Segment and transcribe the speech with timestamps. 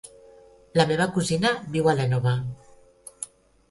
[0.81, 2.37] La meva cosina viu a l'Énova.